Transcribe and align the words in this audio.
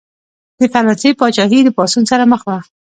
د 0.59 0.59
فرانسې 0.71 1.09
پاچاهي 1.19 1.59
د 1.63 1.69
پاڅون 1.77 2.03
سره 2.11 2.23
مخ 2.31 2.41
وه. 2.47 2.57